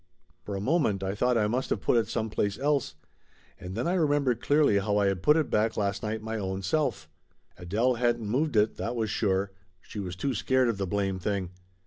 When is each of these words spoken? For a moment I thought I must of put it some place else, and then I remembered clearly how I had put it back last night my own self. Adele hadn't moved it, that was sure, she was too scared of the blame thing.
For 0.41 0.55
a 0.55 0.59
moment 0.61 1.03
I 1.03 1.13
thought 1.13 1.37
I 1.37 1.45
must 1.45 1.71
of 1.71 1.79
put 1.79 1.95
it 1.95 2.07
some 2.07 2.31
place 2.31 2.57
else, 2.57 2.95
and 3.59 3.75
then 3.75 3.87
I 3.87 3.93
remembered 3.93 4.41
clearly 4.41 4.79
how 4.79 4.97
I 4.97 5.05
had 5.05 5.21
put 5.21 5.37
it 5.37 5.51
back 5.51 5.77
last 5.77 6.01
night 6.01 6.23
my 6.23 6.39
own 6.39 6.63
self. 6.63 7.07
Adele 7.55 7.93
hadn't 7.93 8.25
moved 8.27 8.55
it, 8.55 8.77
that 8.77 8.95
was 8.95 9.11
sure, 9.11 9.51
she 9.79 9.99
was 9.99 10.15
too 10.15 10.33
scared 10.33 10.69
of 10.69 10.79
the 10.79 10.87
blame 10.87 11.19
thing. 11.19 11.51